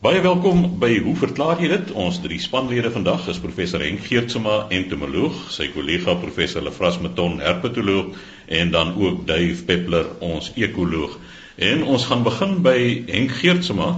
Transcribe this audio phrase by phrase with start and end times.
[0.00, 1.90] Baie welkom by Hoe verklaar jy dit?
[1.92, 8.14] Ons drie spanlede vandag is professor Henk Geertsma, entomoloog, sy kollega professor Lefras Meton, herpetoloog
[8.48, 11.18] en dan ook Dave Peppler, ons ekoloog.
[11.60, 12.78] En ons gaan begin by
[13.10, 13.90] Henk Geertsma.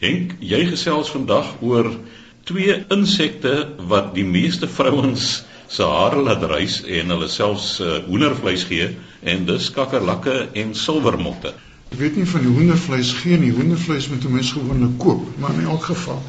[0.00, 1.90] Henk, jy gesels vandag oor
[2.48, 3.52] twee insekte
[3.92, 8.88] wat die meeste vrouens se hare laat rys en hulle selfs uh, hoendervleis gee
[9.20, 11.52] en dis kakkerlakke en silwermotte.
[11.92, 13.50] Ek weet nie van die hoendervleis gee nie.
[13.52, 16.22] Hoendervleis moet 'n mens gewoonlik koop, maar in elk geval.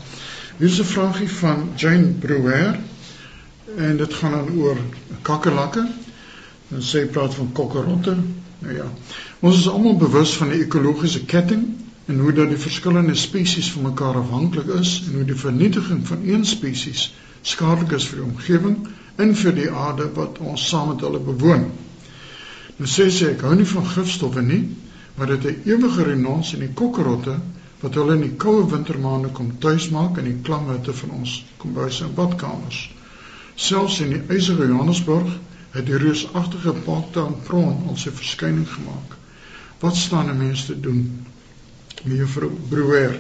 [0.58, 2.80] Hier is 'n vraagie van Jane Brewer
[3.78, 4.78] en dit gaan dan oor
[5.22, 5.88] kakkerlakke.
[6.68, 8.16] En sy praat van kokkerotte.
[8.60, 8.92] Nou ja.
[9.40, 11.64] Ons is almal bewus van die ekologiese ketting
[12.06, 16.28] en hoe dat die verskillende spesies van mekaar afhanklik is en hoe die vernietiging van
[16.28, 18.78] een spesies skadelik is vir die omgewing
[19.16, 21.70] en vir die aarde wat ons saam met hulle bewoon.
[22.78, 24.62] Nou sê sy ek hou nie van gifstowwe nie,
[25.16, 27.36] maar dit 'n ewige renons in die kokkerotte
[27.80, 32.14] wat hulle in die koue wintermaande kom tuismaak in die klamhitte van ons kombuise en
[32.14, 32.92] badkamers.
[33.56, 35.38] Selfs in die ysige Johannesburg
[35.72, 39.18] het die reusagtige Parktown prawn al sy verskyning gemaak.
[39.80, 41.26] Wat staan 'n mens te doen?
[42.04, 43.20] Mevrou Brouwer.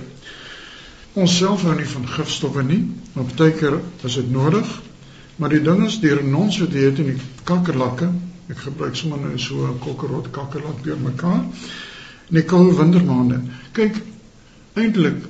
[1.13, 4.81] Ons self hou nie van gifstowwe nie, maar baie keer is dit nodig.
[5.35, 8.09] Maar die ding is die renons wat jy het in die kakkerlakke
[8.51, 11.43] Ek gebruik sommer nou so 'n kokkerot kakkerlak deur mekaar.
[12.29, 13.41] In die koue wintermaande.
[13.75, 13.99] Kyk,
[14.79, 15.25] eintlik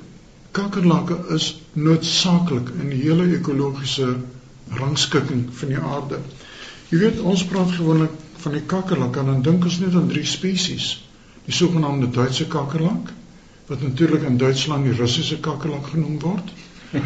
[0.54, 4.12] kakkerlakke is noodsaaklik in die hele ekologiese
[4.78, 6.20] rangskikking van die aarde.
[6.92, 10.26] Jy weet, ons praat gewoonlik van die kakkerlak en dan dink ons net aan drie
[10.28, 10.92] spesies.
[11.44, 13.10] Die sogenaamde Duitse kakkerlak
[13.66, 16.52] wat natuurlik in Duitsland die Russiese kakkerlak genoem word.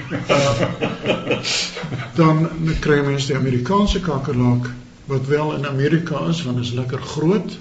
[2.20, 2.48] dan
[2.84, 4.68] kry mens die Amerikaanse kakkerlak
[5.08, 7.56] wat wel in Amerika is want is lekker groot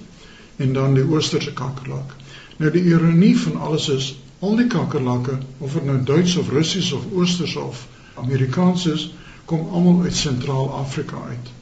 [0.58, 2.16] en dan die oosterse kakkerlak.
[2.58, 6.92] Nou die ironie van alles is al die kakkerlakke of dit nou Duits of Russies
[6.92, 7.86] of oosters of
[8.18, 9.10] Amerikaans is,
[9.46, 11.54] kom almal uit Sentraal-Afrika uit.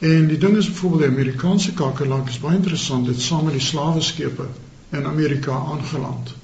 [0.00, 3.64] En die ding is byvoorbeeld die Amerikaanse kakkerlak is baie interessant, dit saam met die
[3.64, 4.46] slaweskepe
[4.90, 6.34] in Amerika aangeland.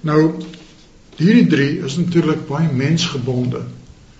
[0.00, 0.20] Nou
[1.18, 3.62] hierdie drie is natuurlik baie mensgebonde.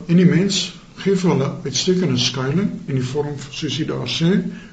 [0.06, 0.60] En die mens
[0.98, 4.32] gee vir hulle uitstekende skuilings in die vorm soos jy daar sê,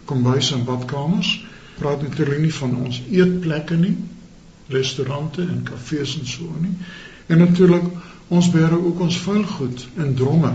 [0.10, 1.32] kombuis en badkamers.
[1.80, 3.96] Praat natuurlik nie van ons eetplekke nie,
[4.74, 6.74] restaurante en kafees en so nie.
[7.28, 7.84] En natuurlik
[8.28, 10.54] ons beheer ook ons vuilgoed in dromme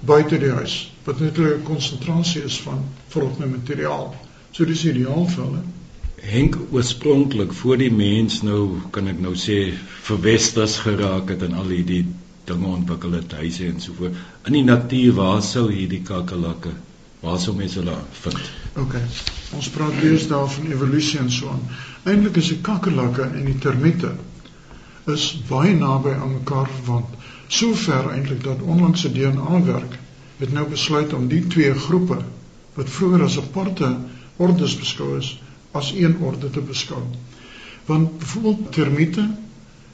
[0.00, 4.14] buite die huis wat natuurlik 'n konsentrasie is van vrotne materiaal.
[4.50, 5.62] So dis ideaal vir hulle.
[6.20, 9.72] Henk oorspronklik voor die mens nou kan ek nou sê
[10.02, 12.06] verwesters geraak het en al hierdie
[12.44, 14.14] dinge ontwikkel het huise en so voort.
[14.46, 16.72] In die natuur waar sou hierdie kakkerlakke
[17.20, 18.40] waar sou mense hulle vind?
[18.80, 18.94] OK.
[19.56, 21.64] Ons praat eers daarvan evolusie en so aan.
[22.08, 24.14] Eintlik is die kakkerlakke en die termiete
[25.10, 27.16] is baie naby aan mekaar verwant.
[27.48, 29.98] Sover eintlik dat onlangse DNA-werk
[30.40, 32.20] het nou besluit om die twee groepe
[32.76, 33.90] wat vroeër as aparte
[34.40, 35.34] ordes beskou is,
[35.76, 37.02] as een orde te beskou.
[37.86, 39.26] Want byvoorbeeld termiete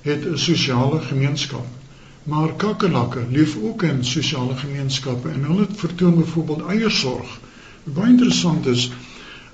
[0.03, 1.67] het 'n sosiale gemeenskap
[2.27, 7.41] Maar kakkerlakke leef ook in sosiale gemeenskappe en hulle vertoon byvoorbeeld eiersorg.
[7.85, 8.89] Baie interessant is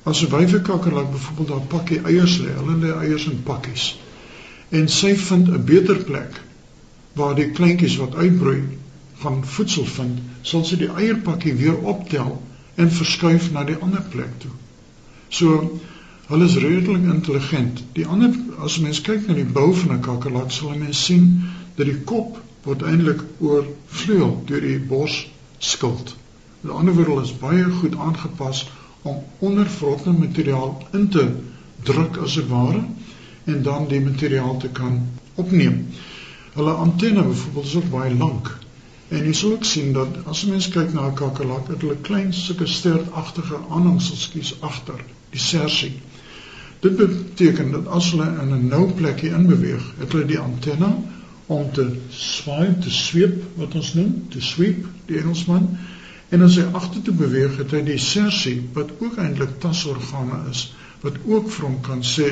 [0.03, 3.99] as 'n wyfe kakkerlak byvoorbeeld daar pakkie eiers lê, hulle lê eiers in pakkies.
[4.69, 6.41] En sy vind 'n beter plek
[7.13, 8.63] waar die kleintjies wat uitbroei
[9.15, 12.43] van voedsel vind, sal sy die eierpakkie weer optel
[12.75, 14.51] en verskuif na die ander plek toe.
[15.29, 15.81] So
[16.27, 17.85] hulle is redelik intelligent.
[17.93, 21.45] Die ander as mens kyk na die bou van 'n kakkerlak, sal mens sien
[21.75, 26.17] dat die kop word eintlik oorvleuel deur die borsskild.
[26.61, 28.71] Met ander woorde is baie goed aangepas
[29.03, 31.25] om onder vrotne materiaal in te
[31.83, 32.85] druk as dit ware
[33.45, 35.01] en dan die materiaal te kan
[35.35, 35.87] opneem.
[36.55, 38.59] Hulle antenne byvoorbeeld is ook baie lank.
[39.09, 41.97] En jy sal ook sien dat as 'n mens kyk na 'n kakkerlak, het hulle
[42.01, 45.01] klein sulke stertagtige aanhangseltjies agter,
[45.31, 45.93] die sersie.
[46.81, 50.95] Dit beteken dat as hulle in 'n nou plekkie inbeweeg, het hulle die antenne
[51.53, 55.69] om te swaai, te sweep wat ons noem, te sweep die Engelsman.
[56.33, 60.71] En as hy agter toe beweeg, het hy die sersie wat ook eintlik tasorgane is
[61.03, 62.29] wat ook vir hom kan sê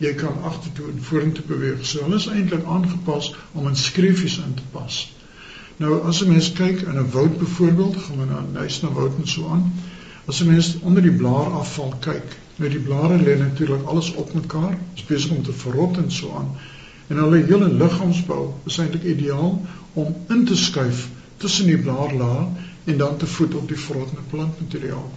[0.00, 1.82] jy kan agtertoe en vorentoe beweeg.
[1.84, 5.00] So hulle is eintlik aangepas om in skreefies in te pas.
[5.76, 8.92] Nou as 'n mens kyk in 'n woud byvoorbeeld, gaan we na 'n huis na
[8.92, 9.72] woud en so aan.
[10.26, 14.78] As 'n mens onder die blaarafval kyk, nou die blare lê natuurlik alles op mekaar,
[15.06, 16.56] besig om te verrot en so aan
[17.10, 19.56] en hulle hele liggaamsbou is eintlik ideaal
[19.98, 21.08] om in te skuif
[21.42, 25.08] tussen die blaarlaag en dan te voed op die vrotne plantmateriaal.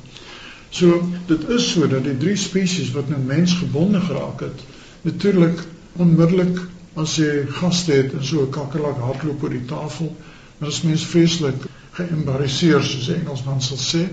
[0.74, 4.64] So dit is so dat die drie spesies wat nou mensgebonde geraak het,
[5.06, 5.62] natuurlik
[6.02, 6.60] onmiddellik
[6.98, 10.16] as jy gaste het en so 'n kakkerlak hardloop oor die tafel,
[10.60, 11.66] dan is mens vreeslik
[11.98, 14.08] geëmbarrasseer soos die Engelsman sal sê.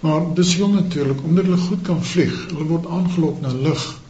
[0.00, 2.34] Maar dis heel natuurlik omdat hulle goed kan vlieg.
[2.50, 4.01] Hulle word aangelok na lug.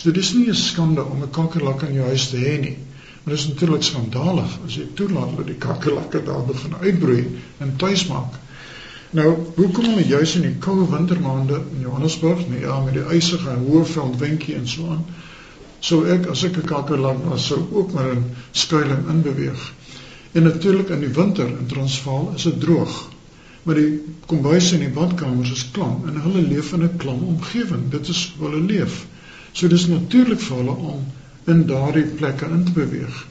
[0.00, 2.76] So dis nie 'n skande om 'n kakkerlak in jou huis te hê nie.
[3.22, 7.26] Maar dis natuurlik skandalig as jy toelaat dat die kakkerlakke daar begin uitbroei
[7.58, 8.38] en tuis maak.
[9.10, 13.56] Nou, hoekom hulle juis in die koue wintermaande in Johannesburg, nee ja, met die ysige
[13.66, 15.04] hoë veldwindjie en so aan,
[15.80, 19.72] sou ek as ek 'n kakkerlak was, sou ook maar in skuilings inbeweeg.
[20.32, 23.08] En natuurlik in die winter in Transvaal is dit droog.
[23.62, 27.90] Maar die kombuis en die badkamers is klam en hulle leef in 'n klam omgewing.
[27.90, 29.06] Dit is waar hulle leef.
[29.52, 31.04] So dis natuurlik vir hulle om
[31.50, 33.26] in daardie plekke in te beweeg.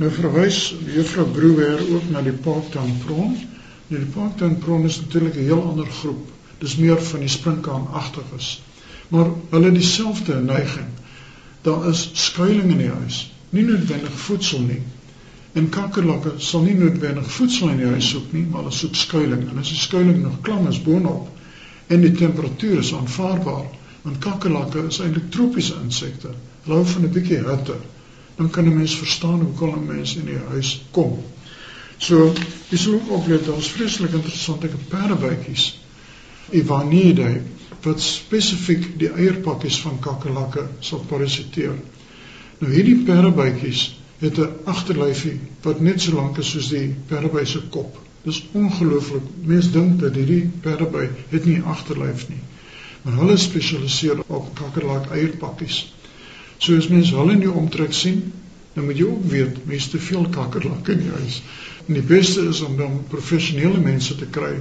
[0.00, 0.60] Nou verwys
[0.94, 3.36] juffrou Brouwer ook na die Parktown Prawn.
[3.88, 6.30] Nou die Parktown Prawn is natuurlik 'n heel ander groep.
[6.58, 8.62] Dis meer van die sprinkaanagtiges.
[9.08, 10.90] Maar hulle het dieselfde neiging.
[11.62, 13.32] Daar is skuilings in die huis.
[13.50, 14.82] Nie noodwendig voedsel nie,
[15.54, 19.52] En kakkerlakke sal nie noodwendig voedsel in die huis soek nie, maar hulle soek skuilings.
[19.52, 21.28] En as die skuilings nog klam is boonop
[21.94, 23.68] en die temperatuur is aanvaarbaar,
[24.04, 26.32] want kakkerlakke is eintlik tropiese insekte.
[26.64, 27.76] Hulle hou van 'n bietjie hitte.
[28.36, 31.18] Dan kan 'n mens verstaan hoe kom 'n mens in die huis kom.
[31.98, 32.32] So,
[32.68, 35.80] dis ook oplet ons vreeslik interessante perdebytjies.
[36.50, 37.42] Ivanidae
[37.82, 41.74] wat spesifiek die eierpakkies van kakkerlakke sal parasiteer.
[42.58, 47.60] Nou hierdie perdebytjies het 'n agterlyfie wat net so lank is soos die perdeby se
[47.70, 47.98] kop.
[48.22, 49.22] Dis ongelooflik.
[49.44, 52.40] Mense dink dat hierdie perdeby het nie agterlyf nie.
[53.04, 55.82] Maar hulle spesialiseer op kakkerlak eierpakkies.
[56.58, 58.22] So as mense hulle in die omtrek sien,
[58.74, 61.42] dan moet jy ook weet mense te veel kakkerlakke in die huis.
[61.86, 64.54] En die beste is om dan professionele mense te kry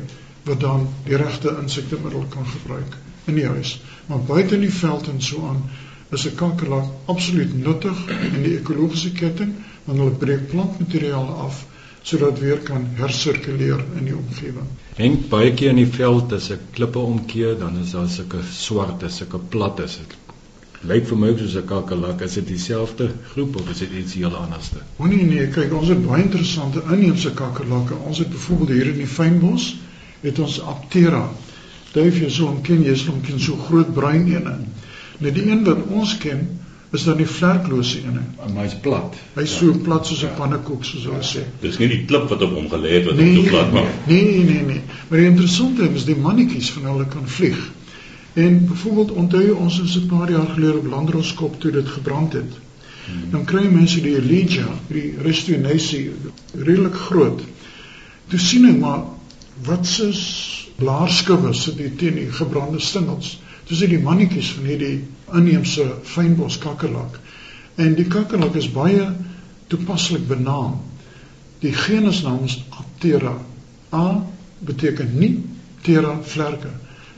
[0.43, 2.97] wat dan die regte insektemiddel kan gebruik
[3.31, 3.77] in die huis.
[4.05, 5.63] Maar buite in die veld en so aan
[6.11, 7.99] is 'n kakkerlak absoluut nuttig
[8.33, 9.55] in die ekologiese ketting
[9.85, 11.65] want hulle breek plantmateriaal af
[12.01, 14.67] sodat weer kan hersirkuleer in die omgewing.
[14.93, 19.39] Henk keer in die veld as ek klippe omkeer dan is daar sulke swart, sulke
[19.49, 20.11] plat is dit.
[20.85, 24.35] Lyk vir my soos 'n kakkerlak, is dit dieselfde groep of is dit iets heel
[24.35, 24.83] anderste?
[24.99, 27.95] O nee nee, kyk, ons het baie interessante inheemse kakkerlakke.
[28.05, 29.75] Ons het byvoorbeeld hier in die fynbos
[30.21, 31.29] het ons Aptera.
[31.93, 34.67] Duif jy so 'n ken jy so 'n so groot bruin een.
[35.17, 36.59] Net die een wat ons ken
[36.93, 38.19] is dan die vlerklose een.
[38.53, 39.15] Maar hy's plat.
[39.33, 39.77] Hy's so ja.
[39.85, 40.33] plat soos 'n ja.
[40.37, 41.41] pannekoek soos hulle sê.
[41.61, 43.95] Dis nie die klip wat op hom gelê het wat nee, hom so plat maak.
[44.07, 44.81] Nee, nee, nee, nee.
[45.07, 47.63] Maar die interessante is die mannetjies van hulle kan vlieg.
[48.33, 52.33] En byvoorbeeld onthou jy ons is 'n paar jaar gelede op Landroskop toe dit gebrand
[52.33, 52.53] het.
[53.05, 53.31] Hmm.
[53.31, 56.11] Dan kry mense die Elijah, die Restonasie
[56.53, 57.41] redelik groot.
[58.27, 59.01] Toe sien ek maar
[59.65, 60.13] wat se
[60.75, 63.39] blaarskubbe sit hier teen die gebrande stingels.
[63.67, 65.01] Dis die mannetjies van hierdie
[65.31, 67.19] inheemse fynbos kakkerlak.
[67.75, 69.07] En die kakkerlak is baie
[69.67, 70.81] toepaslik benaam.
[71.63, 73.37] Die genusnaam is Aptera.
[73.93, 74.05] A
[74.59, 75.43] beteken nie
[75.81, 76.71] Ptera vlerke.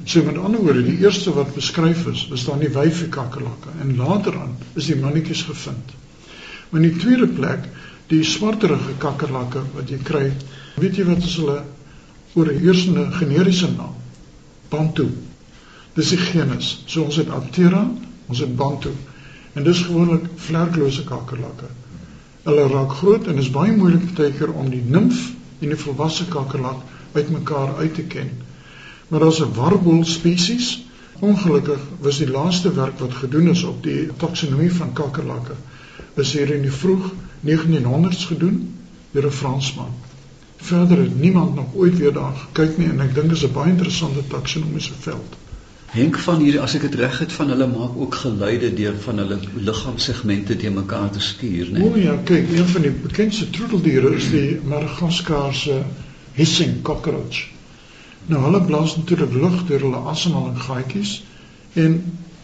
[0.04, 3.96] So met ander woorde, die eerste wat beskryf is, is dan die wyfie kakkerlakke en
[3.96, 5.94] later aan is die mannetjies gevind.
[6.70, 7.70] Maar in die tweede plek,
[8.12, 10.26] die swarterige kakkerlakke wat jy kry,
[10.82, 11.62] weet jy wat is hulle
[12.36, 13.96] oor 'n heersende generiese naam?
[14.70, 15.08] Bantu.
[15.96, 16.84] Dis die genus.
[16.92, 17.86] So ons het Aptera,
[18.28, 18.92] ons het Bantu.
[19.56, 21.70] En dis gewoonlik vlerklose kakkerlakke.
[22.44, 25.22] Hulle raak groot en is baie moeilik baie keer om die nimf
[25.62, 26.82] en die volwasse kakkerlak
[27.16, 28.34] uitmekaar uit te ken.
[29.08, 30.84] Maar daar's 'n warboel spesies.
[31.20, 35.56] Ongelukkig was die laaste werk wat gedoen is op die taksonomie van kakkerlakke
[36.16, 37.08] is hier in die vroeg
[37.46, 38.60] 1900s gedoen
[39.12, 39.94] deur 'n Fransman.
[40.58, 43.54] Verder het niemand nog ooit weer daar gekyk nie en ek dink dit is 'n
[43.54, 45.36] baie interessante taksonomiese veld.
[45.96, 49.22] Henk van hier as ek dit reg het van hulle maak ook geluide deur van
[49.22, 49.38] hulle
[49.68, 51.80] liggaamssegmente te mekaar te stuur, né?
[51.80, 51.88] Nee?
[51.88, 55.78] O ja, kyk, een van die bekendste troeteldiere is die Madagaskarse
[56.36, 57.46] hissing cockroach.
[58.28, 61.16] Nou hulle blaas natuurlik lug deur hulle asemhaling gaatjies
[61.80, 61.96] en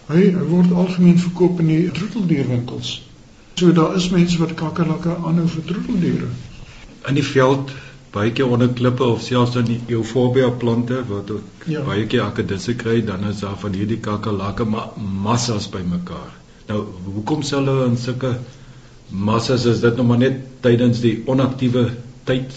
[0.07, 2.93] hy, hy word algemeen verkoop in die troeteldierwinkels.
[3.59, 6.31] So daar is mense wat kakkerlakke aanhou vir troeteldiere.
[7.11, 7.75] In die veld
[8.11, 11.83] baie keer onder klippe of selfs in die euphorbia plante wat ook ja.
[11.87, 14.89] baie keer akkedisse kry dan is daar van hierdie kakkerlakke ma
[15.27, 16.33] massas bymekaar.
[16.67, 18.33] Nou hoekom sal hulle in sulke
[19.29, 21.85] massas is dit nog maar net tydens die onaktiewe
[22.27, 22.51] tyd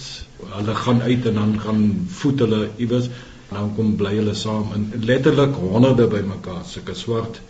[0.56, 1.86] hulle gaan uit en dan gaan
[2.18, 3.08] voed hulle iewers
[3.52, 7.40] dan kom bly hulle saam in letterlik honderde bymekaar sulke swart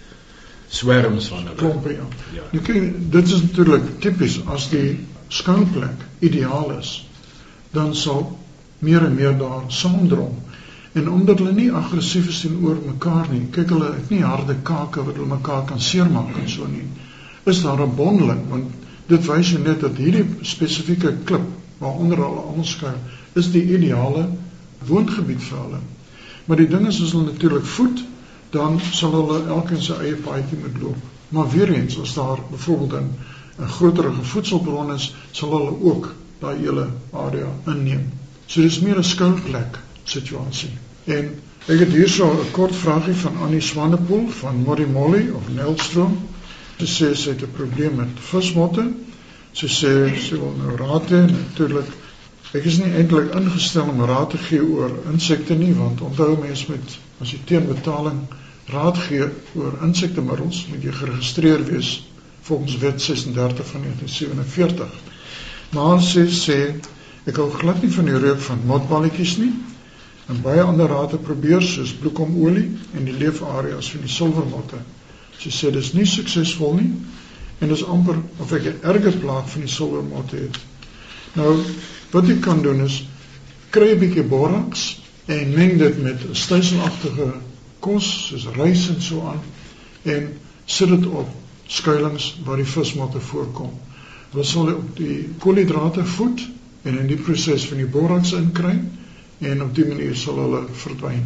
[0.69, 1.57] swerms van hulle.
[1.57, 2.07] Klompe ja.
[2.37, 2.45] ja.
[2.53, 4.87] Nou kyk dit is natuurlik tipies as die
[5.33, 6.95] skuilplek ideaal is
[7.75, 8.25] dan sal
[8.79, 10.39] meer en meer daar saamdrom.
[10.95, 15.05] En omdat hulle nie aggressief is teenoor mekaar nie, kyk hulle het nie harde kake
[15.05, 16.87] wat hulle mekaar kan seermaak en so nie.
[17.45, 18.73] Is daar 'n bondeling want
[19.07, 21.45] Dit wys jou net dat hierdie spesifieke klip
[21.81, 22.97] waaronder hulle almal skuil,
[23.37, 24.25] is die ideale
[24.89, 25.81] woongebied vir hulle.
[26.49, 28.01] Maar die ding is as hulle natuurlik voed,
[28.55, 31.11] dan sal hulle elkeen sy eie paadjie moet loop.
[31.37, 33.11] Maar weer eens, as daar byvoorbeeld 'n
[33.65, 36.15] 'n groterige voedselbron is, sal hulle ook
[36.45, 36.87] daai hele
[37.25, 38.07] area inneem.
[38.47, 40.71] So dis meer 'n skuilplek situasie.
[41.05, 41.33] En
[41.67, 46.19] ek het hierso 'n kort vraagie van Annie Swanepoel van Morimoli of Nelstroom.
[46.79, 48.93] Sy sê sy het 'n probleem met vismotte.
[49.53, 49.93] Sy sê
[50.29, 51.87] sy wil nou raad hê natuurlik
[52.55, 56.69] Ek is nie eintlik ingestel om raad te gee oor insekte nie want onthou mense
[56.71, 56.93] met
[57.25, 58.21] as jy teen betaling
[58.71, 59.27] raad gee
[59.59, 61.91] oor insektemiddels moet jy geregistreer wees
[62.47, 64.95] volgens wet 36 van 1947.
[65.73, 66.75] Maar sê sê
[67.27, 69.53] ek hou glad nie van die reuk van motballetjies nie.
[70.29, 74.79] En baie ander rade probeer soos bloekomolie en die leefareas van die silwermotte.
[75.39, 76.93] Sy sê dis nie suksesvol nie
[77.61, 80.59] en dis amper of ek 'n erge plaag van die silwermotte het.
[81.35, 81.65] Nou
[82.15, 83.01] Wat jy kan doen is
[83.75, 84.83] kry 'n bietjie borax
[85.27, 87.33] en meng dit met 'n styselagtige
[87.83, 89.41] kos soos rys en so aan
[90.03, 90.29] en
[90.65, 91.29] sit dit op
[91.67, 93.73] skuilings waar die vismotte voorkom.
[94.35, 96.41] Hulle sal op die koolhidrate voed
[96.83, 98.75] en in die proses van die borax inkry
[99.47, 101.23] en op dié manier sal hulle verdwyn.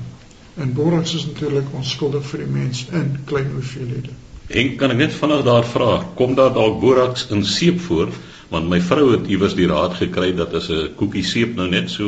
[0.60, 4.12] En borax is natuurlik onskuldig vir die mens in klein hoeveelhede.
[4.48, 8.12] En kan ek net vinnig daar vra, kom daar dalk borax in seep voor?
[8.48, 11.90] Want my vrou het iewers die raad gekry dat as 'n koekie seep nou net
[11.90, 12.04] so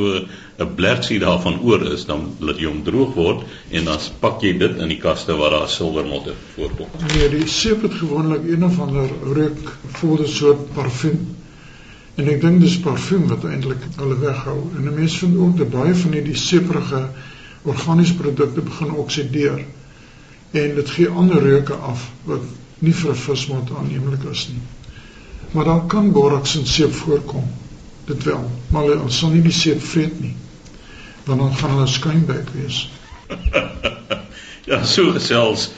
[0.59, 4.53] 'n blertjie daarvan oor is, dan laat jy hom droog word en dan pak jy
[4.59, 6.89] dit in die kaste waar daar silwermotte voorkom.
[7.15, 11.37] Nee, die seep het gewoonlik een of ander reuk, voel 'n soort parfuum.
[12.15, 14.59] En ek dink dis parfuum wat eintlik hulle weghou.
[14.77, 17.09] En mense vind ook dat baie van hierdie seeprige
[17.63, 19.65] organiese produkte begin oksideer
[20.51, 22.43] en dit gee ander reuke af wat
[22.79, 24.63] nie vir 'n vismond aanneemlik is nie.
[25.51, 27.45] Maar dan kan borax in seep voorkom.
[28.05, 30.35] Dit wel, maar hulle sal nie die seep vreet nie.
[31.25, 32.91] Want dan gaan hulle skuimbek wees.
[34.71, 35.71] ja, so gesels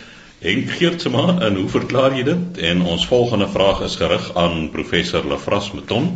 [0.42, 2.62] Henk Geertsma en hoe verklaar jy dit?
[2.66, 6.08] En ons volgende vraag is gerig aan professor Lefras Meton,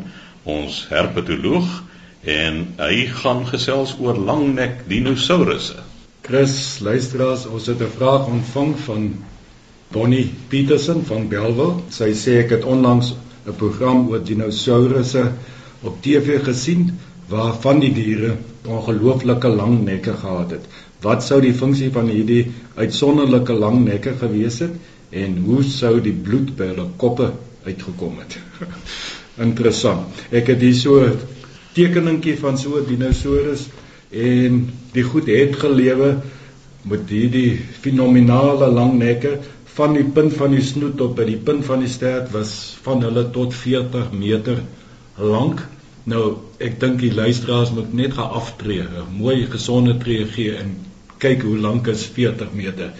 [0.42, 1.68] ons herpetoloog
[2.26, 5.78] en hy gaan gesels oor langnek dinosourusse.
[6.26, 9.04] Chris, luisteraars, ons het 'n vraag ontvang van
[9.94, 11.84] Bonnie Petersen van Belwel.
[11.88, 13.14] Sy sê ek het onlangs
[13.46, 15.22] 'n program oor dinosourusse
[15.82, 16.90] op TV gesien
[17.30, 18.36] waarvan die diere
[18.66, 20.64] ongelooflike lang nekke gehad het.
[21.02, 24.74] Wat sou die funksie van hierdie uitsonderlike lang nekke gewees het
[25.10, 27.30] en hoe sou die bloed by hulle koppe
[27.66, 28.38] uitgekom het?
[29.46, 30.24] Interessant.
[30.30, 31.18] Ek het hier so 'n
[31.74, 33.68] tekeningkie van so 'n dinosourus
[34.10, 36.16] en die goed het gelewe
[36.82, 39.38] met hierdie fenominale lang nekke
[39.76, 42.52] van die punt van die snoet tot by die punt van die stert was
[42.84, 44.62] van hulle tot 40 meter
[45.20, 45.60] lank.
[46.08, 46.22] Nou,
[46.62, 50.76] ek dink die luisteraars moet net gaan aftree, 'n mooi gesonde tree gee en
[51.18, 52.92] kyk hoe lank is 40 meter.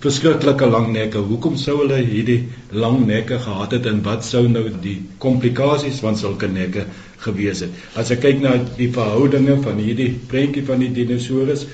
[0.00, 1.18] Verskriklike lang nekke.
[1.18, 6.16] Hoekom sou hulle hierdie lang nekke gehad het en wat sou nou die komplikasies van
[6.16, 6.86] sulke nekke
[7.24, 7.70] gewees het.
[7.94, 11.66] As ek kyk na die verhoudinge van hierdie prentjie van die dinosourus,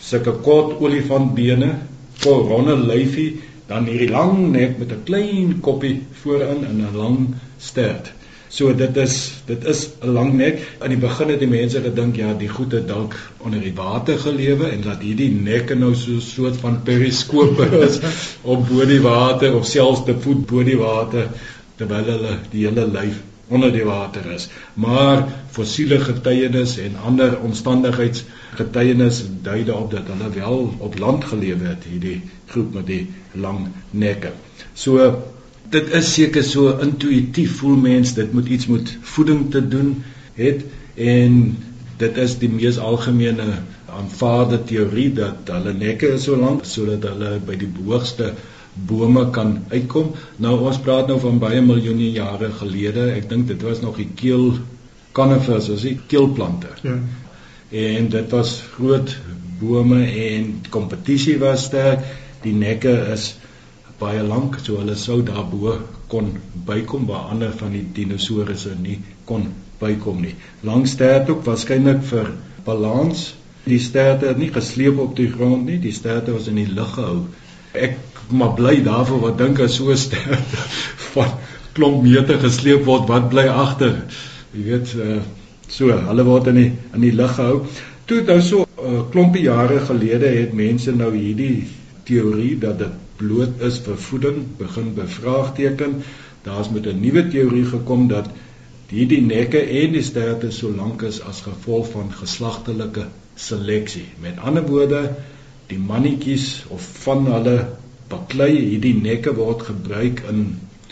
[0.00, 1.72] sulke kort olifantbene,
[2.22, 7.34] kort ronde lyfie, dan hierdie lang nek met 'n klein koppie voorin en 'n lang
[7.58, 8.12] stert.
[8.48, 9.14] So dit is
[9.46, 10.60] dit is 'n lang nek.
[10.78, 14.18] Aan die begin het die mense gedink ja, die goed het dalk onder die water
[14.18, 17.98] gelewe en dat hierdie nekke nou so 'n soort van periskope is
[18.52, 21.28] op bo die water of selfs te voet bo die water
[21.76, 24.48] terwyl hulle die hele lyf onder die water is.
[24.74, 31.84] Maar fossiele getuienis en ander omstandigheidsgetuienis dui daarop dat hulle wel op land gelewe het,
[31.90, 34.32] hierdie groep met die lang nekke.
[34.74, 35.22] So
[35.70, 39.94] dit is seker so intuïtief voel mens dit moet iets met voeding te doen
[40.34, 41.56] het en
[41.98, 43.46] dit is die mees algemene
[43.94, 48.32] aanvaarde teorie dat hulle nekke is so lank sodat hulle by die hoogste
[48.74, 50.12] bome kan uitkom.
[50.42, 53.10] Nou ons praat nou van baie miljoene jare gelede.
[53.14, 54.58] Ek dink dit was nog die keel
[55.14, 56.72] conifers, as die keelplante.
[56.82, 56.98] Ja.
[57.74, 59.14] En dit was groot
[59.60, 62.02] bome en kompetisie was sterk.
[62.44, 63.34] Die nekke is
[64.00, 65.78] baie lank, so hulle sou daarbo
[66.10, 66.34] kon
[66.66, 69.48] bykom waar ander van die dinosourusse nie kon
[69.80, 70.34] bykom nie.
[70.66, 72.34] Lang stert ook waarskynlik vir
[72.66, 73.32] balans.
[73.64, 76.92] Die sterte het nie gesleep op die grond nie, die sterte was in die lug
[76.98, 77.24] gehou.
[77.74, 77.98] Ek
[78.30, 80.54] maar bly daarvoor wat dink as so sterk
[81.14, 81.34] van
[81.74, 83.98] klomp meter gesleep word wat bly agter
[84.54, 85.18] jy weet uh,
[85.68, 87.64] so hulle word in die in die lug gehou.
[88.06, 91.66] Toe nou so 'n uh, eh, klompie jare gelede het mense nou hierdie
[92.04, 96.02] teorie dat dit bloot is vir voeding begin bevraagteken.
[96.44, 98.28] Daar's met 'n nuwe teorie gekom dat
[98.88, 104.06] hierdie nekke en die sterte so lank is as gevolg van geslagtelike seleksie.
[104.20, 105.10] Met ander woorde,
[105.70, 107.56] die mannetjies of van hulle
[108.10, 110.46] baklei hierdie nekke word gebruik in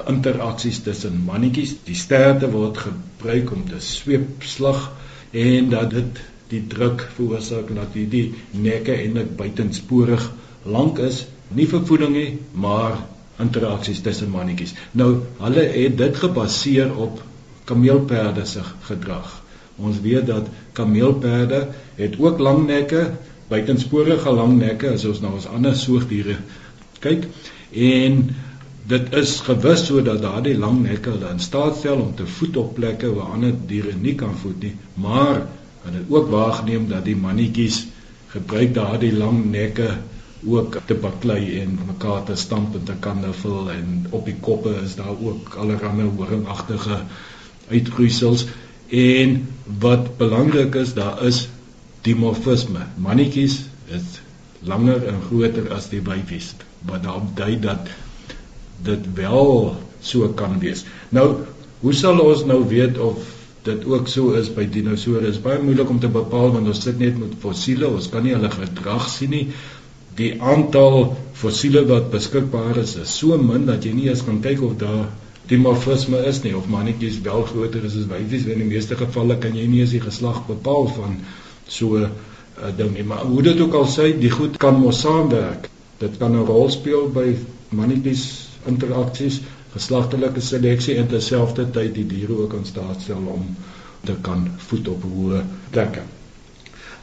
[0.09, 1.77] interaksies tussen mannetjies.
[1.87, 4.89] Die sterte word gebruik om te sweep slag
[5.33, 10.27] en dat dit die druk veroorsaak dat hierdie nekke eintlik buitensporig
[10.69, 11.25] lank is,
[11.57, 12.99] nie vir voeding nie, maar
[13.43, 14.75] interaksies tussen mannetjies.
[14.99, 17.23] Nou, hulle het dit gebaseer op
[17.69, 19.39] kameelperde se gedrag.
[19.81, 21.65] Ons weet dat kameelperde
[21.97, 23.07] het ook lang nekke,
[23.51, 26.37] buitensporige lang nekke as ons nou ons ander soogdiere.
[27.03, 27.27] Kyk
[27.73, 28.23] en
[28.93, 32.75] dit is gewis sodat daardie lang nekke hulle in staat stel om te voed op
[32.79, 35.45] plekke waar ander diere nie kan voed nie, maar
[35.85, 37.85] hulle het ook waargeneem dat die mannetjies
[38.33, 39.91] gebruik daardie lang nekke
[40.47, 44.97] ook te baklei en mekaar te stamp en te kandevul en op die koppe is
[44.99, 46.99] daar ook allerlei horingagtige
[47.71, 48.47] uitgroeisels.
[48.89, 49.37] En
[49.79, 51.49] wat belangrik is daar is
[52.07, 53.63] dimorfisme mannetjies
[53.99, 54.21] is
[54.73, 56.53] langer en groter as die wyfies
[56.89, 57.91] wat daarop dui dat
[58.83, 61.29] dit wel so kan wees nou
[61.83, 63.31] hoe sal ons nou weet of
[63.63, 64.67] dit ook so is by
[65.31, 67.87] is baie moeilik om te bepaal want ons sit net met fossiele.
[67.87, 69.47] Ons kan nie hulle gedrag sien nie.
[70.19, 74.63] Die aantal fossiele wat beskikbaar is is so min dat jy nie eens kan kyk
[74.67, 75.07] of daar
[75.51, 78.47] dimorfisme is nie of mannetjies wel groter is as wyfies.
[78.47, 81.17] In die meeste gevalle kan jy nie eens die geslag bepaal van
[81.73, 83.05] so 'n uh, ding nie.
[83.05, 85.69] Maar hoe dit ook al sê, die goed kan mos saamwerk.
[85.99, 87.37] Dit kan 'n rol speel by
[87.69, 88.25] mannetjies
[88.69, 89.41] interaksies
[89.73, 93.47] geslagtelike seleksie en terselfdertyd die diere ook in staat stel om
[94.05, 96.03] te kan voed op hoë plekke.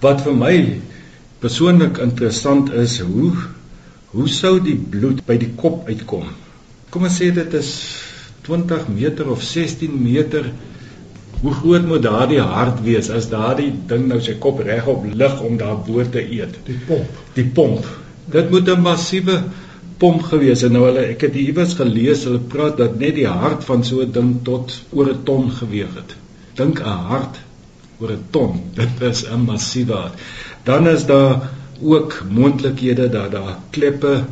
[0.04, 0.56] Wat vir my
[1.40, 3.34] persoonlik interessant is, hoe
[4.10, 6.32] hoe sou die bloed by die kop uitkom?
[6.90, 7.72] Kom ons sê dit is
[8.48, 10.48] 20 meter of 16 meter.
[11.42, 15.58] Hoe groot moet daardie hart wees as daardie ding nou sy kop regop lig om
[15.60, 16.58] daar bo te eet?
[16.68, 17.20] Die pomp.
[17.38, 17.86] Die pomp.
[18.34, 19.38] Dit moet 'n massiewe
[19.98, 23.64] pomp gewees en nou hulle ek het iewers gelees hulle praat dat net die hart
[23.70, 26.16] van so 'n ding tot oor 'n ton geweg het.
[26.56, 27.40] Dink 'n hart
[28.00, 30.20] oor 'n ton, dit is 'n massiewe hart.
[30.64, 31.50] Dan is daar
[31.82, 34.24] ook moontlikhede dat daar kleppe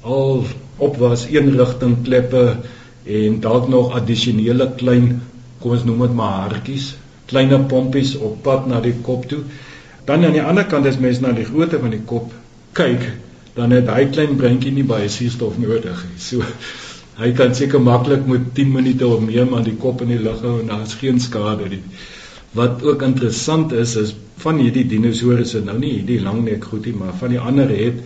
[0.00, 2.56] al op was een rigting kleppe
[3.04, 5.22] en dalk nog addisionele klein
[5.62, 6.92] kom ons noem dit maar hartjies,
[7.30, 9.42] klein pompies op pad na die kop toe.
[10.06, 12.32] Dan aan die ander kant as mens na die grootte van die kop
[12.76, 13.04] kyk,
[13.56, 16.18] dan het hy klein breintjie nie baie suurstof nodig nie.
[16.18, 16.42] So
[17.20, 20.40] hy kan seker maklik met 10 minute of meer maar die kop in die lug
[20.42, 21.82] hou en daar's geen skade nie.
[22.56, 26.88] Wat ook interessant is is van hierdie dinosoure se nou nie hierdie lang nek goed
[26.88, 28.02] nie, maar van die ander het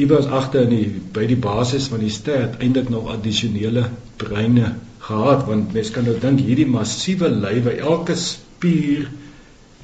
[0.00, 3.84] iewers agter in die by die basis van die stert eintlik nog addisionele
[4.18, 4.72] breine
[5.08, 9.10] gehad want mens kan nou dink hierdie massiewe lywe elke spier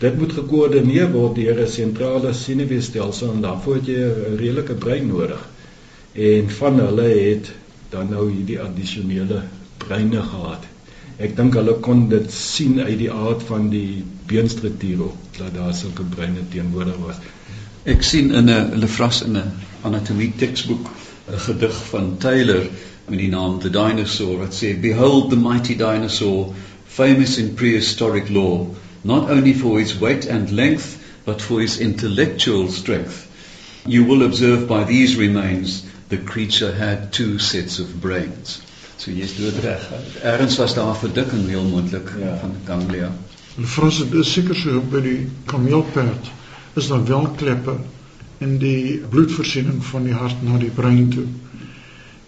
[0.01, 5.07] Dit moet gekoördineer word deur 'n sentrale senuweestelsel en daarvoor het jy 'n redelike brein
[5.07, 5.43] nodig.
[6.13, 7.51] En van hulle het
[7.91, 9.43] dan nou hierdie addisionele
[9.85, 10.65] breine gehad.
[11.19, 16.03] Ek dink hulle kon dit sien uit die aard van die beenstruktuur dat daar sulke
[16.15, 17.21] breine teenwoordig was.
[17.85, 19.53] Ek sien in 'n Lefras in 'n
[19.83, 20.89] anatomie teksboek
[21.29, 22.65] 'n gedig van Taylor
[23.11, 26.55] met die naam The Dinosaur wat sê behold the mighty dinosaur
[26.87, 28.69] famous in prehistoric lore
[29.03, 33.27] not only for his weight and length, but for his intellectual strength.
[33.87, 38.61] You will observe by these remains the creature had two sets of brains.
[38.99, 39.81] So jy's dood reg.
[40.23, 42.37] Erns was daar verdikking heel moontlik ja.
[42.41, 43.13] van ganglia.
[43.57, 43.65] En
[44.11, 46.31] dit is seker so by die kameelperd
[46.77, 47.79] is daar wel kleppe
[48.39, 51.27] in die bloedvoorsiening van die hart na die brein toe.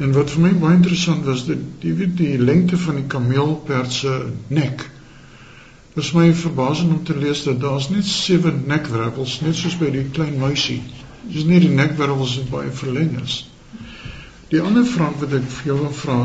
[0.02, 3.94] En wat vir my baie interessant was, dit jy weet die lengte van die kameelperd
[4.00, 4.16] se
[4.50, 4.88] nek
[5.92, 9.90] Dit is my verbasing om te lees dat daar's net sewe nekwervels, net soos by
[9.92, 10.78] die klein muisie.
[11.28, 13.34] Dis nie die nekwervels wat baie verleng is.
[14.48, 16.16] Die ander vraag wat ek vir jou wil vra,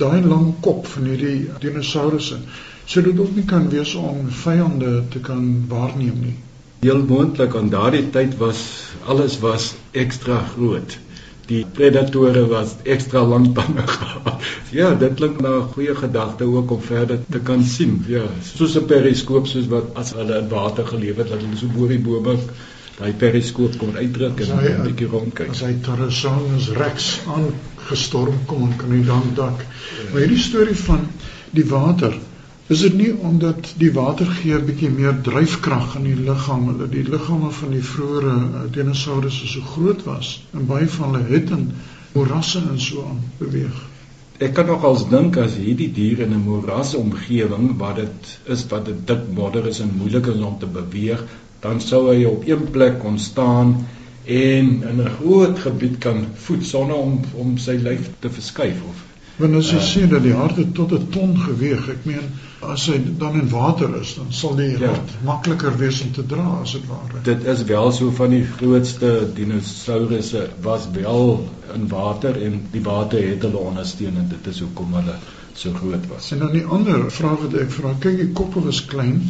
[0.00, 2.40] daai lang kop van hierdie dinosourusse,
[2.88, 6.34] sou dit ook nie kan wees om vyande te kan waarneem nie.
[6.80, 8.64] Heel moontlik aan daardie tyd was
[9.04, 10.96] alles was ekstra groot
[11.50, 14.48] die predatore was ekstra lank tande gehad.
[14.74, 18.04] Ja, dit klink na 'n goeie gedagte ook om verder te kan sien.
[18.08, 21.66] Ja, soos 'n periskoop soos wat as hulle in water geleef het, dat hulle so
[21.76, 22.36] bo die bome
[23.00, 25.50] daai periskoop kon uitdruk en 'n bietjie rondkyk.
[25.50, 29.64] As hy Tyrannosaurus Rex aangestorm kom, kan hy dan dak.
[30.12, 31.06] Maar hierdie storie van
[31.50, 32.14] die water
[32.70, 36.92] Is dit nie omdat die water gee 'n bietjie meer dryfkrag in die liggaam, dat
[36.92, 41.50] die liggame van die vroeë uh, dinosourusse so groot was en baie van hulle het
[41.56, 41.64] in
[42.12, 43.80] morasse en so aan beweeg?
[44.38, 49.00] Ek kan nogals dink as hierdie dier in 'n moerasomgewing waar dit is wat dit
[49.06, 51.24] dik modder is en moeilik is om te beweeg,
[51.66, 53.74] dan sou hy op een plek kon staan
[54.24, 59.06] en in 'n groot gebied kan voed sonder om om sy lyf te verskuif of
[59.40, 62.26] Want as jy uh, sê dat die harte tot 'n ton geweg, ek meen
[62.60, 64.90] as hy dan in water is, dan sal die ja.
[64.90, 67.22] hart makliker wees om te dra as dit ware.
[67.24, 73.22] Dit is wel so van die grootste dinosourusse was wel in water en die water
[73.24, 75.16] het hulle ondersteun en dit is hoekom hulle
[75.54, 76.30] so groot was.
[76.32, 79.22] En dan die ander vraag wat ek vra, kyk die koppe was klein.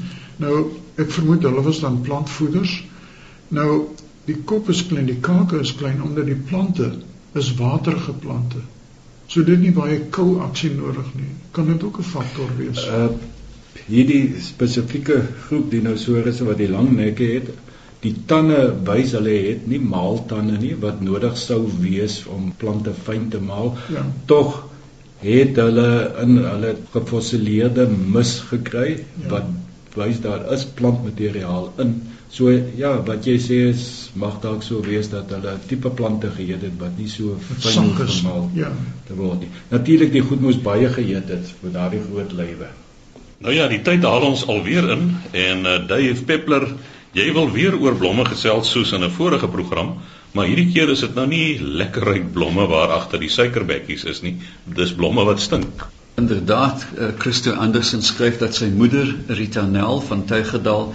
[0.42, 0.56] Nou
[1.00, 2.74] ek vermoed hulle was dan plantvoeders.
[3.54, 3.70] Nou
[4.26, 6.92] die kop is klein, die kake is klein omdat die plante
[7.38, 8.62] is watergeplante.
[9.30, 11.28] So dit nie baie koue aksie nodig nie.
[11.54, 12.86] Kan dit ook 'n faktor wees?
[12.86, 13.10] Uh
[13.90, 15.16] hierdie spesifieke
[15.46, 17.48] groep dinosourusse wat die lang nekke het,
[18.02, 23.28] die tande wys hulle het nie maaltande nie wat nodig sou wees om plante fyn
[23.30, 23.74] te maal.
[23.92, 24.04] Ja.
[24.30, 24.62] Tog
[25.20, 25.88] het hulle
[26.22, 29.28] in hulle gefossileerde mis gekry ja.
[29.34, 29.50] wat
[29.98, 32.00] wys daar is plantmateriaal in.
[32.30, 36.62] So ja, wat jy sê is mag dalk so wees dat hulle tipe plante geëet
[36.62, 38.70] het wat nie so fyn gemaal ja.
[39.08, 39.50] te word nie.
[39.72, 42.70] Natuurlik die goed moes baie geëet het vir daardie groot lywe.
[43.42, 46.68] Nou ja, die tyd haal ons alweer in en uh, Dave Peppler,
[47.16, 49.96] jy wil weer oor blomme gesels soos in 'n vorige program,
[50.32, 54.22] maar hierdie keer is dit nou nie lekker ryk blomme waar agter die suikerbekkies is
[54.22, 54.36] nie.
[54.64, 55.88] Dis blomme wat stink.
[56.20, 60.92] Inderdaad, uh, Christo Andersen skryf dat sy moeder Rita Nel van Tuigedal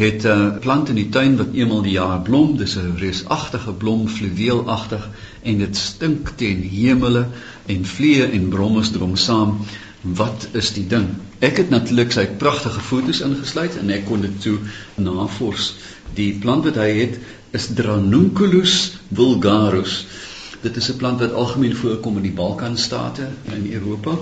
[0.00, 2.56] het 'n uh, eh, plant in die tuin wat eenmal die jaar blom.
[2.56, 5.08] Dis 'n reusagtige blom, fluweelagtig
[5.42, 7.26] en dit stink teen hemele
[7.66, 9.58] en vliee en brommers drom saam.
[10.00, 11.08] Wat is die ding?
[11.38, 14.58] Ek het natuurlik sy pragtige foto's ingesluit en ek kon dit toe
[14.96, 15.74] navors.
[16.14, 17.18] Die plant wat hy het
[17.50, 20.06] is Dranunculus vulgarus.
[20.62, 24.16] Dit is 'n plant wat algemeen voorkom in die Balkanstate in Europa.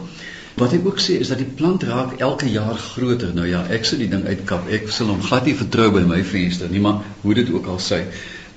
[0.58, 3.30] Wat ek ook sê is dat die plant raak elke jaar groter.
[3.34, 4.66] Nou ja, ek sou die ding uitkap.
[4.74, 7.78] Ek sal hom glad nie vertrou by my venster nie, maar hoe dit ook al
[7.78, 8.00] sê.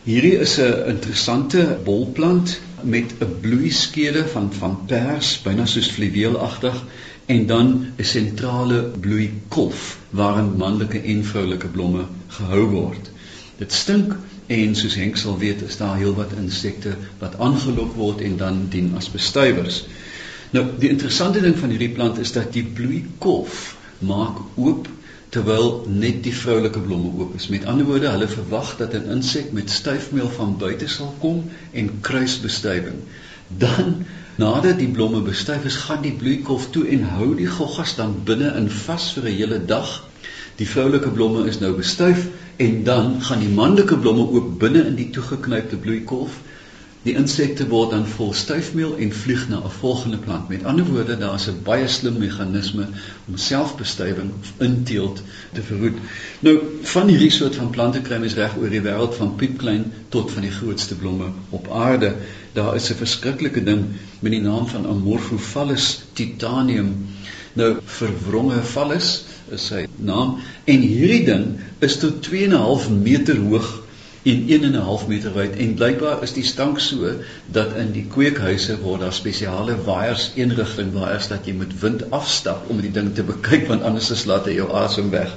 [0.08, 6.84] Hierdie is 'n interessante bolplant met 'n bloeiskede van van pers, byna soos fluweelagtig
[7.26, 13.12] en dan 'n sentrale bloeikolf waarin manlike en vroulike blomme gehou word.
[13.58, 14.16] Dit stink
[14.48, 18.94] en soos Henk sal weet, is daar heelwat insekte wat aangelok word en dan dien
[18.98, 19.84] as bestuivers.
[20.52, 23.60] Nou, die interessante ding van hierdie plant is dat die bloeikolf
[24.04, 24.90] maak oop
[25.32, 27.48] terwyl net die vroulike blomme oop is.
[27.54, 31.92] Met ander woorde, hulle verwag dat 'n insek met styfmeel van buite sal kom en
[32.08, 33.00] kruisbestuiving.
[33.48, 38.20] Dan nadat die blomme bestuif is, gaan die bloeikolf toe en hou die goggas dan
[38.24, 40.10] binne in vas vir 'n hele dag.
[40.56, 44.96] Die vroulike blomme is nou bestuif en dan gaan die manlike blomme oop binne in
[44.96, 46.42] die toegeknypte bloeikolf
[47.02, 50.50] Die insekte word dan vol styfmeel en vlieg na 'n volgende plant.
[50.50, 52.86] Met ander woorde, daar is 'n baie slim meganisme
[53.28, 55.22] om selfbestuiving of inteelt
[55.54, 55.98] te verhoed.
[56.40, 60.32] Nou, van hierdie soort van plante kry mens reg oor die wêreld van piepklein tot
[60.32, 62.16] van die grootste blomme op aarde.
[62.54, 63.86] Daar is 'n verskriklike ding
[64.20, 67.08] met die naam van Amorphophallus titanium.
[67.54, 71.46] Nou, verwronge phallus is sy naam en hierdie ding
[71.80, 73.81] is tot 2.5 meter hoog
[74.24, 77.14] en 1 en 'n half meter wyd en blykbaar is die stank so
[77.46, 82.70] dat in die kweekhuise word daar spesiale waaiers eenrigting waaiers dat jy moet wind afstap
[82.70, 85.34] om die ding te bekyk want anders is laat hy jou asem weg.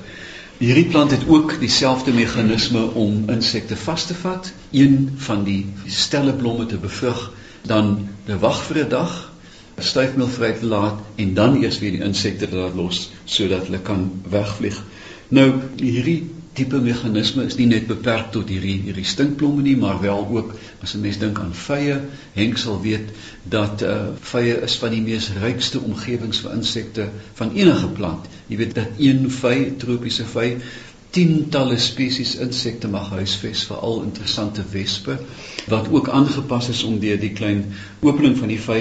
[0.58, 6.32] Hierdie plant het ook dieselfde meganisme om insekte vas te vat, een van die stelle
[6.32, 9.32] blomme te bevrug, dan te wag vir 'n dag,
[9.78, 14.10] styfmeel vry te laat en dan eers weer die insekte laat los sodat hulle kan
[14.30, 14.82] wegvlieg.
[15.28, 20.26] Nou hierdie tipe meganisme is nie net beperk tot hierdie hierdie stinkblomme nie, maar wel
[20.36, 22.00] ook as 'n mens dink aan vye,
[22.34, 23.10] Henk sal weet
[23.42, 28.26] dat uh vye is van die mees rykste omgewings vir insekte van enige plant.
[28.46, 30.56] Jy weet dat een vy, tropiese vy,
[31.10, 35.18] tientalle spesies insekte mag huisves, veral interessante wespe
[35.70, 37.64] wat ook aangepas is om deur die klein
[38.00, 38.80] opening van die vy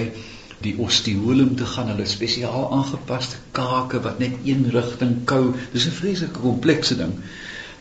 [0.64, 5.54] die osteolum te gaan, hulle spesiaal aangepaste kake wat net een rigting kou.
[5.74, 7.14] Dis 'n vreeslike komplekse ding.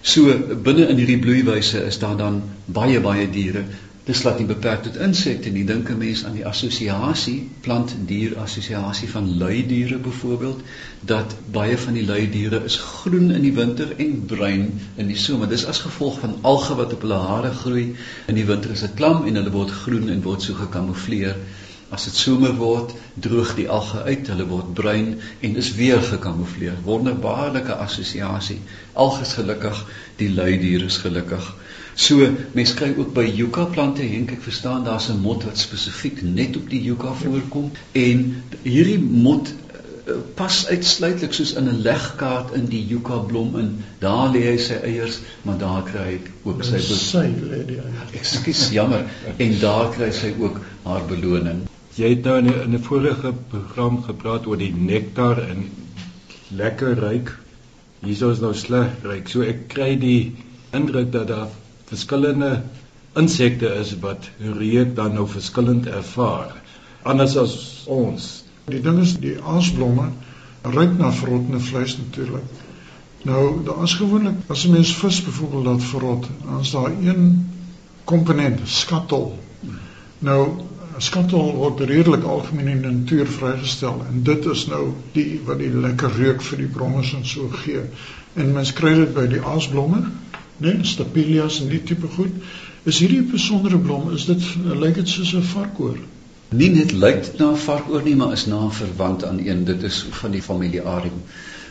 [0.02, 0.26] So
[0.66, 3.62] binne in hierdie bloeiwyse is daar dan baie baie diere.
[4.02, 5.62] Dis laat nie beperk tot insekte nie.
[5.64, 10.60] Dink 'n mens aan die assosiasie plant-dier assosiasie van luidiere byvoorbeeld
[11.12, 15.48] dat baie van die luidiere is groen in die winter en bruin in die somer.
[15.48, 17.94] Dis as gevolg van alge wat op hulle hare groei.
[18.26, 21.36] In die winter is dit klam en hulle word groen en word so gekamoufleer.
[21.92, 25.08] As dit somer word, droog die alge uit, hulle word bruin
[25.44, 26.78] en is weer gekamoufleer.
[26.86, 28.60] Wonderbaarlike assosiasie.
[28.92, 29.82] Alge is gelukkig,
[30.16, 31.50] die lui dier is gelukkig.
[31.94, 32.24] So
[32.56, 36.56] mense kry ook by yucca plante Henk ek verstaan daar's 'n mot wat spesifiek net
[36.56, 37.68] op die yucca voorkom.
[37.92, 38.22] En
[38.62, 43.84] hierdie mot uh, pas uitsluitlik soos in 'n legkaart in die yucca blom in.
[43.98, 48.16] Daar lê hy sy eiers maar daar kry hy ook sy sy lê die eiers.
[48.22, 49.04] Ekskuus jammer.
[49.36, 54.46] En daar kry sy ook haar beloning jy het nou in 'n vorige program gepraat
[54.46, 55.68] oor die nektar en
[56.48, 57.34] lekker ryk
[58.00, 60.32] hierso is nou sleg ryk so ek kry die
[60.72, 61.48] indruk dat daar
[61.86, 62.62] verskillende
[63.16, 66.62] insekte is wat reuk dan nou verskillend ervaar
[67.02, 67.54] anders as
[67.90, 68.26] ons.
[68.70, 70.10] Die ding is die aasblomme
[70.62, 72.60] ruik na verrottende vleis natuurlik.
[73.26, 77.50] Nou daar is gewoonlik as 'n mens vis byvoorbeeld laat verrot, dan is daar een
[78.04, 79.38] komponent, skatol.
[80.18, 80.50] Nou
[81.02, 84.82] skatol word redelik algemeen in die natuur vrygestel en dit is nou
[85.16, 87.82] die wat die lekker reuk vir die brommers en so gee.
[88.34, 90.02] En mens kry dit by die aasblomme
[90.62, 92.34] né, nee, stapelias en die tipe goed.
[92.86, 95.98] Is hierdie besondere blom, is dit lyk dit soos 'n varkoor?
[96.50, 99.64] Nie net lyk dit na 'n varkoor nie, maar is na verwant aan een.
[99.64, 101.22] Dit is van die familie Arium.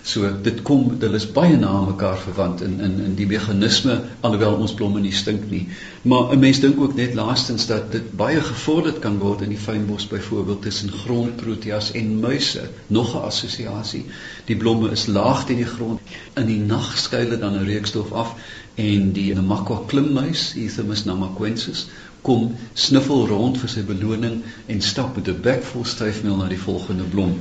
[0.04, 4.56] So dit kom, hulle is baie na mekaar verwant in in in die meganisme alhoewel
[4.66, 5.68] ons blomme nie stink nie.
[6.02, 9.62] Maar 'n mens dink ook net laastens dat dit baie gevorderd kan word in die
[9.68, 12.70] fynbos byvoorbeeld tussen grondproteas en muise.
[12.88, 14.06] Nog 'n assosiasie.
[14.46, 16.00] Die blomme is laag teen die grond.
[16.34, 18.36] In die nag skuil dit dan 'n reukstof af
[18.76, 21.88] en die Namakwa klimmuis, Ethemus namaquensis,
[22.22, 26.64] kom sniffel rond vir sy beloning en stap met 'n bek vol styfmeel na die
[26.70, 27.40] volgende blom.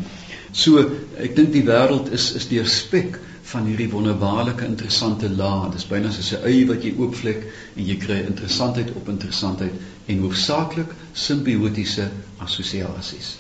[0.53, 0.81] So
[1.17, 3.19] ek dink die wêreld is is deurspek
[3.51, 5.71] van hierdie wonderbaarlike interessante laag.
[5.71, 9.73] Dit is byna soos 'n ui wat jy oopvlek en jy kry interessantheid op interessantheid
[10.07, 13.37] en hoofsaaklik simbiotiese assosiasies.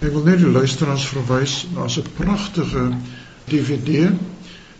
[0.00, 2.84] Ek wil net die luisteraars verwys na 'n pragtige
[3.50, 4.12] DVD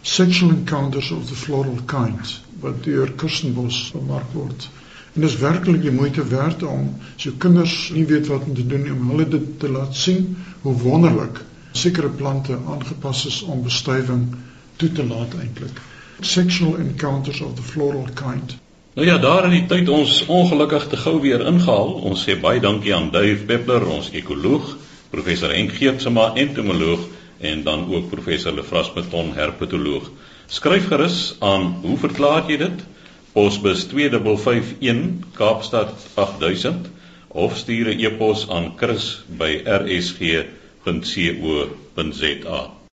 [0.02, 4.68] Sexual Encounters of the Floral Kind wat deur Kirstenbos bemark word.
[5.14, 8.66] En dit is werklik die moeite werd om so kinders nie weet wat om te
[8.66, 11.40] doen om hulle dit te laat sien hoe wonderlik
[11.74, 14.28] sekere plante aangepas is om bestuiving
[14.76, 15.80] toe te laat eintlik.
[16.20, 18.56] Sexual encounters of the floral kind.
[18.94, 21.92] Nou ja, daar in die tyd ons ongelukkig te gou weer ingehaal.
[22.10, 24.76] Ons sê baie dankie aan Duif Peppler, ons ekoloog,
[25.10, 27.00] professor Henk Geertsma, entomoloog
[27.44, 30.10] en dan ook professor Lefras Meton, herpetoloog.
[30.46, 32.84] Skryf gerus aan, hoe verklaar jy dit?
[33.34, 36.86] Posbus 2551 Kaapstad 8000
[37.34, 42.83] of stuur 'n e-pos aan chris@rsg.co.za www.co.za